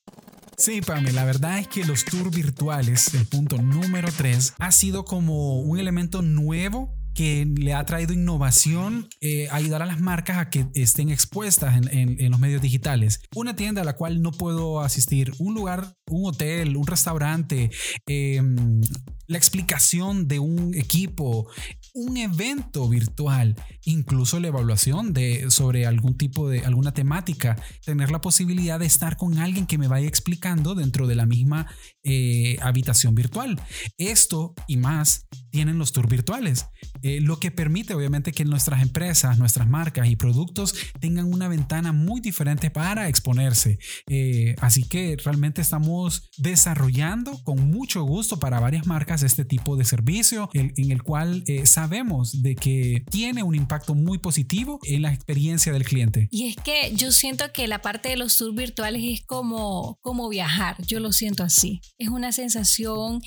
Sí, 0.56 0.80
Pame, 0.80 1.12
la 1.12 1.25
verdad 1.25 1.58
es 1.58 1.68
que 1.68 1.85
los 1.85 2.04
tours 2.04 2.35
virtuales, 2.35 3.12
el 3.14 3.26
punto 3.26 3.58
número 3.58 4.08
3, 4.11 4.54
ha 4.58 4.73
sido 4.73 5.04
como 5.04 5.61
un 5.61 5.78
elemento 5.78 6.23
nuevo 6.23 6.96
que 7.16 7.46
le 7.46 7.73
ha 7.73 7.85
traído 7.85 8.12
innovación, 8.12 9.08
eh, 9.20 9.49
ayudar 9.50 9.82
a 9.82 9.87
las 9.87 10.00
marcas 10.00 10.37
a 10.37 10.50
que 10.50 10.66
estén 10.75 11.08
expuestas 11.08 11.75
en, 11.90 12.30
los 12.30 12.38
medios 12.38 12.61
digitales. 12.61 13.20
Una 13.35 13.56
tienda 13.56 13.80
a 13.80 13.85
la 13.85 13.96
cual 13.96 14.20
no 14.20 14.32
puedo 14.32 14.80
asistir, 14.80 15.32
un 15.38 15.54
lugar, 15.54 15.94
un 16.11 16.26
hotel, 16.26 16.76
un 16.76 16.87
restaurante, 16.87 17.70
em, 18.06 18.82
la 19.26 19.38
explicación 19.38 20.28
de 20.28 20.38
un 20.38 20.75
equipo, 20.75 21.49
un 21.95 22.16
evento 22.16 22.88
virtual, 22.88 23.56
incluso 23.85 24.38
la 24.40 24.49
evaluación 24.49 25.12
de 25.12 25.50
sobre 25.50 25.87
algún 25.87 26.16
tipo 26.16 26.49
de 26.49 26.61
alguna 26.61 26.92
temática, 26.92 27.56
tener 27.85 28.11
la 28.11 28.21
posibilidad 28.21 28.78
de 28.78 28.87
estar 28.87 29.16
con 29.16 29.38
alguien 29.38 29.66
que 29.66 29.78
me 29.78 29.88
vaya 29.88 30.06
explicando 30.06 30.75
dentro 30.75 31.06
de 31.06 31.14
la 31.14 31.26
misma 31.26 31.66
eh, 32.04 32.59
habitación 32.61 33.14
virtual. 33.14 33.61
Esto 33.99 34.54
y 34.66 34.76
más 34.76 35.26
tienen 35.50 35.78
los 35.78 35.92
tours 35.92 36.11
virtuales, 36.11 36.66
eh, 37.02 37.21
lo 37.23 37.40
que 37.40 37.50
permite 37.50 37.95
obviamente 37.95 38.33
que 38.33 38.45
nuestras 38.45 38.83
empresas, 38.83 39.38
nuestras 39.38 39.66
marcas 39.68 40.09
y 40.09 40.16
productos 40.16 40.75
tengan 41.00 41.33
una 41.33 41.49
ventana 41.49 41.92
muy 41.92 42.21
diferente 42.21 42.71
para 42.71 43.09
exponerse. 43.09 43.78
Eh, 44.09 44.54
así 44.61 44.85
que 44.85 45.16
realmente 45.25 45.62
estamos 45.62 46.30
desarrollando 46.37 47.42
con 47.42 47.71
mucho 47.71 48.02
gusto 48.02 48.38
para 48.38 48.61
varias 48.61 48.87
marcas 48.87 49.15
este 49.23 49.44
tipo 49.44 49.76
de 49.76 49.85
servicio 49.85 50.49
en 50.52 50.90
el 50.90 51.02
cual 51.02 51.44
sabemos 51.64 52.42
de 52.42 52.54
que 52.54 53.04
tiene 53.11 53.42
un 53.42 53.54
impacto 53.54 53.94
muy 53.94 54.18
positivo 54.18 54.80
en 54.85 55.02
la 55.02 55.12
experiencia 55.12 55.73
del 55.73 55.85
cliente. 55.85 56.28
Y 56.30 56.49
es 56.49 56.56
que 56.56 56.92
yo 56.94 57.12
siento 57.12 57.52
que 57.52 57.66
la 57.68 57.80
parte 57.80 58.08
de 58.08 58.16
los 58.16 58.37
tours 58.37 58.54
virtuales 58.54 59.02
es 59.04 59.25
como, 59.25 59.99
como 60.00 60.28
viajar, 60.28 60.76
yo 60.87 61.00
lo 61.00 61.12
siento 61.12 61.42
así. 61.42 61.80
Es 61.99 62.08
una 62.08 62.32
sensación 62.32 63.23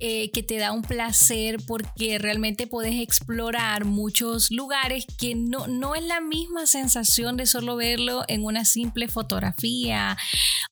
eh, 0.00 0.30
que 0.30 0.42
te 0.42 0.56
da 0.56 0.72
un 0.72 0.82
placer 0.82 1.58
porque 1.66 2.18
realmente 2.18 2.66
puedes 2.66 3.00
explorar 3.00 3.84
muchos 3.84 4.50
lugares 4.50 5.06
que 5.18 5.34
no, 5.34 5.66
no 5.66 5.94
es 5.94 6.02
la 6.02 6.20
misma 6.20 6.66
sensación 6.66 7.36
de 7.36 7.46
solo 7.46 7.76
verlo 7.76 8.24
en 8.28 8.44
una 8.44 8.64
simple 8.64 9.08
fotografía 9.08 10.16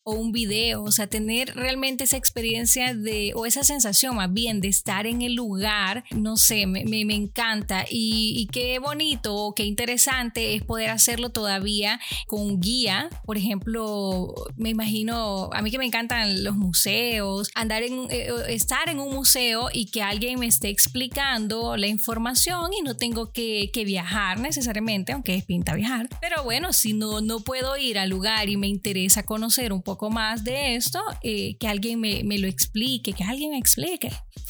o 0.03 0.15
un 0.15 0.33
video, 0.33 0.83
o 0.83 0.91
sea, 0.91 1.07
tener 1.07 1.55
realmente 1.55 2.05
esa 2.05 2.17
experiencia 2.17 2.95
de, 2.95 3.33
o 3.35 3.47
esa 3.47 3.65
sensación 3.65 4.17
más 4.17 4.33
bien 4.33 4.60
de 4.61 4.69
estar 4.69 5.07
en 5.07 5.23
el 5.23 5.35
lugar, 5.35 6.05
no 6.11 6.37
sé, 6.37 6.67
me, 6.67 6.85
me, 6.85 7.15
encanta 7.15 7.85
y, 7.91 8.35
y, 8.37 8.47
qué 8.47 8.79
bonito, 8.79 9.53
qué 9.57 9.65
interesante 9.65 10.55
es 10.55 10.63
poder 10.63 10.91
hacerlo 10.91 11.31
todavía 11.31 12.01
con 12.27 12.61
guía, 12.61 13.09
por 13.25 13.37
ejemplo, 13.37 14.35
me 14.57 14.71
imagino, 14.71 15.51
a 15.53 15.63
mí 15.63 15.71
que 15.71 15.79
me 15.79 15.87
encantan 15.87 16.45
los 16.45 16.57
museos, 16.57 17.51
andar 17.55 17.83
en, 17.83 18.07
eh, 18.11 18.29
estar 18.49 18.89
en 18.89 19.01
un 19.01 19.15
museo 19.15 19.69
y 19.73 19.87
que 19.87 20.03
alguien 20.03 20.39
me 20.39 20.47
esté 20.47 20.69
explicando 20.69 21.77
la 21.77 21.87
información 21.87 22.73
y 22.73 22.83
no 22.83 22.97
tengo 22.97 23.33
que, 23.33 23.71
que 23.73 23.85
viajar 23.85 24.41
necesariamente, 24.41 25.13
aunque 25.13 25.35
es 25.35 25.45
pinta 25.45 25.75
viajar, 25.75 26.09
pero 26.21 26.45
bueno, 26.45 26.73
si 26.73 26.93
no, 26.93 27.21
no 27.21 27.41
puedo 27.41 27.77
ir 27.77 27.99
al 27.99 28.11
lugar 28.11 28.49
y 28.49 28.57
me 28.57 28.69
interesa 28.69 29.23
conocer 29.23 29.73
un 29.73 29.83
poco 29.83 30.11
más 30.11 30.45
de 30.45 30.77
esto, 30.77 31.01
eh, 31.23 31.57
que 31.59 31.69
alguien 31.69 32.01
me, 32.01 32.23
me 32.25 32.39
lo 32.39 32.47
explique, 32.47 33.13
que 33.13 33.25
alguien 33.25 33.51
me 33.51 33.59
explique. 33.59 34.11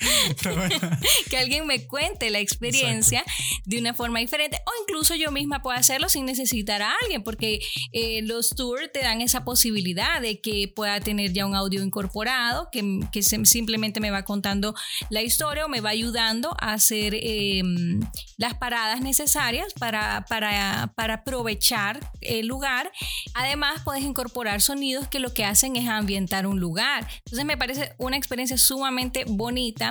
que 1.30 1.36
alguien 1.36 1.66
me 1.66 1.86
cuente 1.86 2.30
la 2.30 2.38
experiencia 2.38 3.24
de 3.64 3.78
una 3.78 3.94
forma 3.94 4.18
diferente 4.20 4.58
o 4.66 4.70
incluso 4.82 5.14
yo 5.14 5.30
misma 5.30 5.62
pueda 5.62 5.78
hacerlo 5.78 6.08
sin 6.08 6.24
necesitar 6.24 6.82
a 6.82 6.94
alguien 7.02 7.22
porque 7.22 7.60
eh, 7.92 8.22
los 8.22 8.50
tours 8.50 8.90
te 8.92 9.00
dan 9.00 9.20
esa 9.20 9.44
posibilidad 9.44 10.20
de 10.20 10.40
que 10.40 10.72
pueda 10.74 11.00
tener 11.00 11.32
ya 11.32 11.46
un 11.46 11.54
audio 11.54 11.82
incorporado 11.82 12.68
que, 12.72 13.00
que 13.12 13.22
simplemente 13.22 14.00
me 14.00 14.10
va 14.10 14.24
contando 14.24 14.74
la 15.10 15.22
historia 15.22 15.66
o 15.66 15.68
me 15.68 15.80
va 15.80 15.90
ayudando 15.90 16.56
a 16.60 16.72
hacer 16.72 17.14
em, 17.20 18.00
las 18.36 18.54
paradas 18.54 19.00
necesarias 19.00 19.74
para, 19.74 20.24
para, 20.28 20.92
para 20.96 21.14
aprovechar 21.14 22.00
el 22.20 22.46
lugar. 22.46 22.90
Además 23.34 23.82
puedes 23.84 24.02
incorporar 24.02 24.60
sonidos 24.60 25.08
que 25.08 25.18
lo 25.18 25.34
que 25.34 25.44
hacen 25.44 25.76
es 25.76 25.88
ambientar 25.88 26.46
un 26.46 26.60
lugar. 26.60 27.06
Entonces 27.26 27.44
me 27.44 27.56
parece 27.56 27.92
una 27.98 28.16
experiencia 28.16 28.56
sumamente 28.56 29.24
bonita 29.26 29.89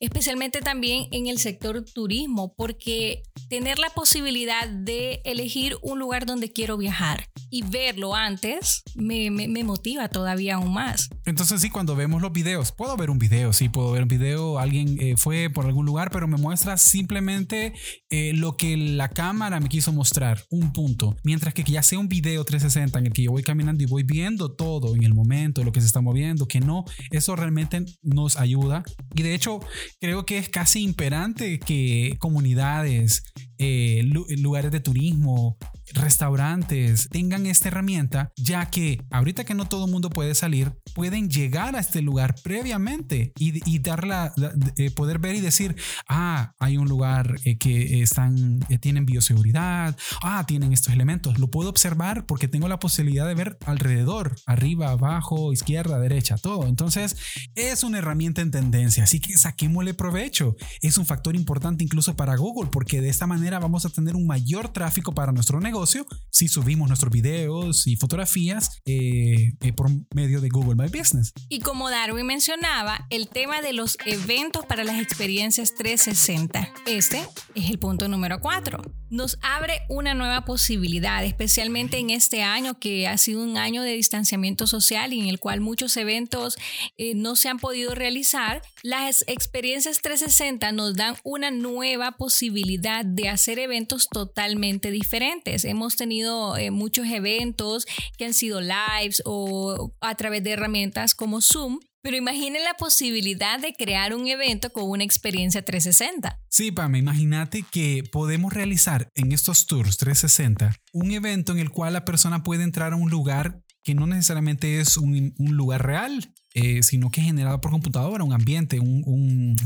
especialmente 0.00 0.60
también 0.60 1.06
en 1.12 1.26
el 1.26 1.38
sector 1.38 1.84
turismo, 1.84 2.54
porque 2.56 3.22
tener 3.48 3.78
la 3.78 3.90
posibilidad 3.90 4.68
de 4.68 5.20
elegir 5.24 5.76
un 5.82 5.98
lugar 5.98 6.26
donde 6.26 6.52
quiero 6.52 6.76
viajar 6.76 7.28
y 7.50 7.62
verlo 7.62 8.14
antes 8.14 8.82
me, 8.94 9.30
motiva 9.64 10.08
todavía 10.08 10.56
aún 10.56 10.72
más. 10.72 11.08
Entonces 11.30 11.60
sí, 11.60 11.70
cuando 11.70 11.94
vemos 11.94 12.20
los 12.20 12.32
videos, 12.32 12.72
puedo 12.72 12.96
ver 12.96 13.08
un 13.08 13.20
video, 13.20 13.52
sí, 13.52 13.68
puedo 13.68 13.92
ver 13.92 14.02
un 14.02 14.08
video, 14.08 14.58
alguien 14.58 14.96
eh, 15.00 15.14
fue 15.16 15.48
por 15.48 15.64
algún 15.64 15.86
lugar, 15.86 16.10
pero 16.10 16.26
me 16.26 16.36
muestra 16.36 16.76
simplemente 16.76 17.72
eh, 18.10 18.32
lo 18.34 18.56
que 18.56 18.76
la 18.76 19.08
cámara 19.10 19.60
me 19.60 19.68
quiso 19.68 19.92
mostrar, 19.92 20.42
un 20.50 20.72
punto, 20.72 21.16
mientras 21.22 21.54
que 21.54 21.62
ya 21.62 21.84
sea 21.84 22.00
un 22.00 22.08
video 22.08 22.44
360 22.44 22.98
en 22.98 23.06
el 23.06 23.12
que 23.12 23.22
yo 23.22 23.30
voy 23.30 23.44
caminando 23.44 23.84
y 23.84 23.86
voy 23.86 24.02
viendo 24.02 24.56
todo 24.56 24.96
en 24.96 25.04
el 25.04 25.14
momento, 25.14 25.62
lo 25.62 25.70
que 25.70 25.80
se 25.80 25.86
está 25.86 26.00
moviendo, 26.00 26.48
que 26.48 26.58
no, 26.58 26.84
eso 27.12 27.36
realmente 27.36 27.84
nos 28.02 28.36
ayuda. 28.36 28.82
Y 29.14 29.22
de 29.22 29.32
hecho, 29.32 29.60
creo 30.00 30.26
que 30.26 30.36
es 30.36 30.48
casi 30.48 30.82
imperante 30.82 31.60
que 31.60 32.16
comunidades, 32.18 33.22
eh, 33.58 34.02
lugares 34.38 34.72
de 34.72 34.80
turismo, 34.80 35.58
restaurantes 35.92 37.08
tengan 37.10 37.46
esta 37.46 37.68
herramienta, 37.68 38.32
ya 38.36 38.70
que 38.70 39.02
ahorita 39.10 39.44
que 39.44 39.54
no 39.54 39.68
todo 39.68 39.86
el 39.86 39.90
mundo 39.90 40.10
puede 40.10 40.34
salir, 40.34 40.72
pueden 40.94 41.19
llegar 41.28 41.76
a 41.76 41.80
este 41.80 42.02
lugar 42.02 42.34
previamente 42.42 43.32
y, 43.38 43.68
y 43.70 43.78
darla, 43.80 44.32
eh, 44.76 44.90
poder 44.90 45.18
ver 45.18 45.34
y 45.34 45.40
decir, 45.40 45.76
ah, 46.08 46.52
hay 46.58 46.76
un 46.76 46.88
lugar 46.88 47.36
eh, 47.44 47.58
que 47.58 48.02
están, 48.02 48.60
eh, 48.68 48.78
tienen 48.78 49.06
bioseguridad, 49.06 49.96
ah, 50.22 50.44
tienen 50.46 50.72
estos 50.72 50.92
elementos. 50.92 51.38
Lo 51.38 51.50
puedo 51.50 51.68
observar 51.68 52.26
porque 52.26 52.48
tengo 52.48 52.68
la 52.68 52.78
posibilidad 52.78 53.26
de 53.26 53.34
ver 53.34 53.58
alrededor, 53.66 54.36
arriba, 54.46 54.90
abajo, 54.90 55.52
izquierda, 55.52 55.98
derecha, 55.98 56.36
todo. 56.36 56.66
Entonces, 56.66 57.16
es 57.54 57.82
una 57.84 57.98
herramienta 57.98 58.42
en 58.42 58.50
tendencia, 58.50 59.04
así 59.04 59.20
que 59.20 59.36
saquémosle 59.36 59.94
provecho. 59.94 60.56
Es 60.80 60.96
un 60.96 61.06
factor 61.06 61.36
importante 61.36 61.84
incluso 61.84 62.16
para 62.16 62.36
Google 62.36 62.70
porque 62.70 63.00
de 63.00 63.08
esta 63.08 63.26
manera 63.26 63.58
vamos 63.58 63.84
a 63.84 63.90
tener 63.90 64.16
un 64.16 64.26
mayor 64.26 64.72
tráfico 64.72 65.12
para 65.12 65.32
nuestro 65.32 65.60
negocio 65.60 66.06
si 66.30 66.48
subimos 66.48 66.88
nuestros 66.88 67.12
videos 67.12 67.86
y 67.86 67.96
fotografías 67.96 68.80
eh, 68.84 69.52
eh, 69.60 69.72
por 69.72 69.90
medio 70.14 70.40
de 70.40 70.48
Google 70.48 70.76
My 70.76 70.88
Business. 70.88 71.09
Y 71.48 71.60
como 71.60 71.90
Darwin 71.90 72.26
mencionaba, 72.26 73.06
el 73.10 73.28
tema 73.28 73.62
de 73.62 73.72
los 73.72 73.96
eventos 74.04 74.66
para 74.66 74.84
las 74.84 75.00
experiencias 75.00 75.74
360. 75.74 76.68
Este 76.86 77.26
es 77.54 77.70
el 77.70 77.78
punto 77.78 78.08
número 78.08 78.40
4. 78.40 78.99
Nos 79.10 79.38
abre 79.42 79.82
una 79.88 80.14
nueva 80.14 80.44
posibilidad, 80.44 81.24
especialmente 81.24 81.98
en 81.98 82.10
este 82.10 82.42
año 82.42 82.78
que 82.78 83.06
ha 83.06 83.18
sido 83.18 83.42
un 83.42 83.58
año 83.58 83.82
de 83.82 83.92
distanciamiento 83.92 84.66
social 84.66 85.12
y 85.12 85.20
en 85.20 85.28
el 85.28 85.38
cual 85.38 85.60
muchos 85.60 85.96
eventos 85.96 86.56
eh, 86.96 87.14
no 87.14 87.36
se 87.36 87.48
han 87.48 87.58
podido 87.58 87.94
realizar. 87.94 88.62
Las 88.82 89.24
experiencias 89.26 90.00
360 90.00 90.72
nos 90.72 90.94
dan 90.94 91.16
una 91.24 91.50
nueva 91.50 92.12
posibilidad 92.12 93.04
de 93.04 93.28
hacer 93.28 93.58
eventos 93.58 94.08
totalmente 94.08 94.90
diferentes 94.90 95.64
hemos 95.64 95.96
tenido 95.96 96.56
eh, 96.56 96.70
muchos 96.70 97.06
eventos 97.06 97.86
que 98.16 98.24
han 98.24 98.34
sido 98.34 98.60
lives 98.60 99.22
o 99.24 99.92
a 100.00 100.14
través 100.14 100.42
de 100.44 100.52
herramientas 100.52 101.14
como 101.14 101.40
Zoom. 101.40 101.80
Pero 102.02 102.16
imaginen 102.16 102.64
la 102.64 102.74
posibilidad 102.74 103.60
de 103.60 103.74
crear 103.74 104.14
un 104.14 104.26
evento 104.26 104.72
con 104.72 104.88
una 104.88 105.04
experiencia 105.04 105.62
360. 105.62 106.40
Sí, 106.48 106.72
Pam, 106.72 106.96
imagínate 106.96 107.64
que 107.70 108.04
podemos 108.10 108.52
realizar 108.52 109.10
en 109.14 109.32
estos 109.32 109.66
tours 109.66 109.98
360 109.98 110.74
un 110.92 111.10
evento 111.10 111.52
en 111.52 111.58
el 111.58 111.70
cual 111.70 111.92
la 111.92 112.04
persona 112.04 112.42
puede 112.42 112.64
entrar 112.64 112.94
a 112.94 112.96
un 112.96 113.10
lugar 113.10 113.60
que 113.82 113.94
no 113.94 114.06
necesariamente 114.06 114.80
es 114.80 114.96
un, 114.96 115.34
lugar 115.38 115.86
real, 115.86 116.32
eh, 116.54 116.82
sino 116.82 117.10
que 117.10 117.20
es 117.20 117.26
generado 117.26 117.60
por 117.60 117.70
computadora, 117.70 118.24
un 118.24 118.32
ambiente, 118.32 118.78
un, 118.78 119.02
un 119.06 119.56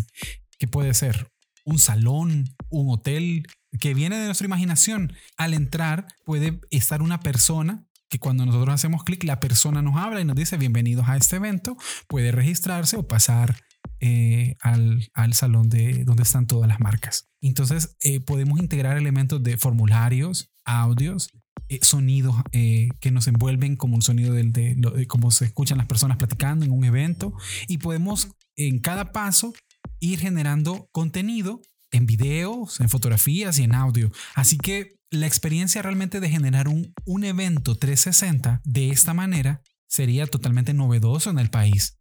que 0.59 0.69
puede 0.69 0.95
ser 0.95 1.29
un 1.65 1.79
salón, 1.79 2.55
un 2.69 2.91
hotel, 2.91 3.47
que 3.81 3.95
viene 3.95 4.19
de 4.19 4.27
nuestra 4.27 4.47
imaginación. 4.47 5.15
Al 5.37 5.55
entrar 5.55 6.07
puede 6.25 6.61
estar 6.71 7.03
una 7.03 7.21
persona 7.21 7.87
que 8.15 8.21
cuando 8.21 8.47
nosotros 8.47 8.73
hacemos 8.73 9.03
clic, 9.03 9.25
la 9.25 9.41
persona 9.41 9.83
nos 9.83 9.97
habla 9.97 10.21
y 10.21 10.25
nos 10.25 10.37
dice 10.37 10.57
bienvenidos 10.57 11.09
a 11.09 11.17
este 11.17 11.35
evento, 11.35 11.77
puede 12.07 12.31
registrarse 12.31 12.97
o 12.97 13.09
pasar 13.09 13.57
eh, 13.99 14.55
al, 14.61 15.11
salón 15.33 15.69
de 15.69 16.05
donde 16.05 16.23
están 16.23 16.47
todas 16.47 16.69
las 16.69 16.79
marcas. 16.79 17.29
Entonces 17.41 17.97
eh, 18.03 18.21
podemos 18.21 18.61
integrar 18.61 18.97
elementos 18.97 19.43
de 19.43 19.57
formularios, 19.57 20.53
audios, 20.65 21.31
eh, 21.69 21.81
sonidos 21.83 22.37
que 22.53 23.11
nos 23.11 23.27
envuelven 23.27 23.75
como 23.75 23.97
un 23.97 24.03
sonido 24.03 24.33
del, 24.33 24.53
de, 24.53 24.77
de 24.77 25.07
cómo 25.09 25.33
se 25.33 25.47
escuchan 25.47 25.79
las 25.79 25.89
personas 25.89 26.17
platicando 26.17 26.65
en 26.65 26.71
un 26.71 26.85
evento 26.85 27.35
y 27.67 27.79
podemos 27.79 28.29
en 28.55 28.79
cada 28.79 29.11
paso 29.11 29.55
ir 29.99 30.21
generando 30.21 30.89
contenido 30.93 31.63
en 31.91 32.07
videos, 32.07 32.79
en 32.79 32.89
fotografías 32.89 33.59
y 33.59 33.65
en 33.65 33.75
audio. 33.75 34.13
Así 34.37 34.57
que 34.57 34.94
la 35.11 35.27
experiencia 35.27 35.83
realmente 35.83 36.21
de 36.21 36.31
generar 36.31 36.69
un, 36.69 36.93
un 37.05 37.25
evento 37.25 37.77
360 37.77 38.61
de 38.65 38.91
esta 38.91 39.15
manera 39.15 39.63
sería 39.87 40.27
totalmente 40.27 40.75
novedoso 40.75 41.31
en 41.31 41.39
el 41.39 41.51
país. 41.51 41.99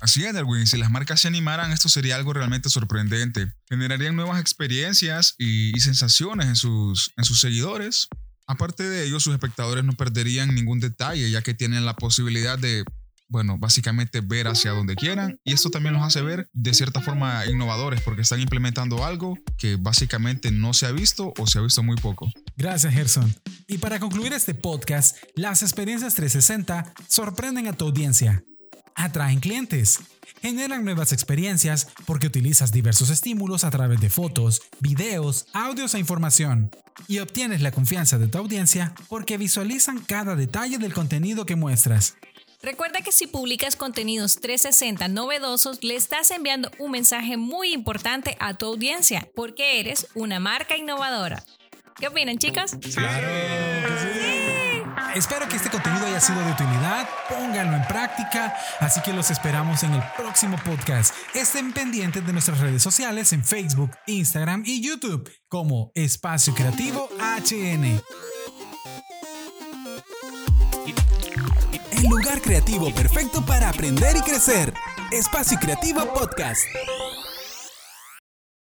Así 0.00 0.24
es, 0.24 0.34
Darwin. 0.34 0.66
Si 0.66 0.76
las 0.76 0.90
marcas 0.90 1.20
se 1.20 1.28
animaran, 1.28 1.72
esto 1.72 1.88
sería 1.88 2.16
algo 2.16 2.32
realmente 2.32 2.68
sorprendente. 2.68 3.52
Generarían 3.68 4.16
nuevas 4.16 4.40
experiencias 4.40 5.34
y, 5.38 5.78
sensaciones 5.80 6.46
en 6.46 6.56
sus, 6.56 7.12
en 7.16 7.24
sus 7.24 7.40
seguidores. 7.40 8.08
Aparte 8.46 8.82
de 8.82 9.06
ello, 9.06 9.20
sus 9.20 9.32
espectadores 9.32 9.84
no 9.84 9.92
perderían 9.94 10.54
ningún 10.54 10.80
detalle, 10.80 11.30
ya 11.30 11.42
que 11.42 11.54
tienen 11.54 11.86
la 11.86 11.96
posibilidad 11.96 12.58
de 12.58 12.84
bueno, 13.28 13.58
básicamente 13.58 14.20
ver 14.20 14.48
hacia 14.48 14.72
donde 14.72 14.94
quieran. 14.94 15.38
Y 15.44 15.52
esto 15.52 15.70
también 15.70 15.94
los 15.94 16.02
hace 16.02 16.22
ver 16.22 16.48
de 16.52 16.74
cierta 16.74 17.00
forma 17.00 17.44
innovadores 17.46 18.00
porque 18.00 18.22
están 18.22 18.40
implementando 18.40 19.04
algo 19.04 19.38
que 19.58 19.76
básicamente 19.76 20.50
no 20.50 20.74
se 20.74 20.86
ha 20.86 20.92
visto 20.92 21.32
o 21.38 21.46
se 21.46 21.58
ha 21.58 21.62
visto 21.62 21.82
muy 21.82 21.96
poco. 21.96 22.30
Gracias, 22.56 22.92
Gerson. 22.92 23.34
Y 23.66 23.78
para 23.78 23.98
concluir 23.98 24.32
este 24.32 24.54
podcast, 24.54 25.16
las 25.34 25.62
experiencias 25.62 26.14
360 26.14 26.92
sorprenden 27.08 27.66
a 27.66 27.72
tu 27.72 27.86
audiencia. 27.86 28.44
Atraen 28.94 29.40
clientes, 29.40 30.00
generan 30.40 30.84
nuevas 30.84 31.12
experiencias 31.12 31.88
porque 32.06 32.28
utilizas 32.28 32.72
diversos 32.72 33.10
estímulos 33.10 33.64
a 33.64 33.70
través 33.70 34.00
de 34.00 34.08
fotos, 34.08 34.62
videos, 34.80 35.46
audios 35.52 35.94
e 35.94 35.98
información. 35.98 36.70
Y 37.08 37.18
obtienes 37.18 37.60
la 37.60 37.72
confianza 37.72 38.18
de 38.18 38.28
tu 38.28 38.38
audiencia 38.38 38.94
porque 39.08 39.36
visualizan 39.36 39.98
cada 39.98 40.34
detalle 40.34 40.78
del 40.78 40.94
contenido 40.94 41.44
que 41.44 41.56
muestras. 41.56 42.14
Recuerda 42.66 43.00
que 43.00 43.12
si 43.12 43.28
publicas 43.28 43.76
contenidos 43.76 44.40
360 44.40 45.06
novedosos, 45.06 45.84
le 45.84 45.94
estás 45.94 46.32
enviando 46.32 46.68
un 46.80 46.90
mensaje 46.90 47.36
muy 47.36 47.72
importante 47.72 48.36
a 48.40 48.54
tu 48.54 48.66
audiencia, 48.66 49.28
porque 49.36 49.78
eres 49.78 50.08
una 50.16 50.40
marca 50.40 50.76
innovadora. 50.76 51.44
¿Qué 51.94 52.08
opinan, 52.08 52.38
chicas? 52.38 52.76
Claro. 52.92 53.28
Espero 55.14 55.48
que 55.48 55.54
este 55.54 55.70
contenido 55.70 56.06
haya 56.06 56.20
sido 56.20 56.40
de 56.40 56.50
utilidad, 56.50 57.08
pónganlo 57.28 57.76
en 57.76 57.86
práctica, 57.86 58.56
así 58.80 59.00
que 59.00 59.12
los 59.12 59.30
esperamos 59.30 59.84
en 59.84 59.94
el 59.94 60.02
próximo 60.16 60.58
podcast. 60.64 61.14
Estén 61.34 61.72
pendientes 61.72 62.26
de 62.26 62.32
nuestras 62.32 62.58
redes 62.58 62.82
sociales 62.82 63.32
en 63.32 63.44
Facebook, 63.44 63.92
Instagram 64.08 64.64
y 64.66 64.82
YouTube 64.82 65.30
como 65.48 65.92
Espacio 65.94 66.52
Creativo 66.52 67.08
HN. 67.20 68.02
El 71.96 72.10
lugar 72.10 72.42
creativo 72.42 72.92
perfecto 72.92 73.44
para 73.44 73.70
aprender 73.70 74.16
y 74.16 74.20
crecer. 74.20 74.74
Espacio 75.10 75.58
Creativo 75.58 76.04
Podcast. 76.12 76.60